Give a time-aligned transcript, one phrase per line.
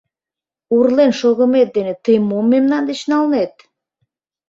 [0.75, 3.53] Урлен шогымет дене тый мом мемнан деч налнет!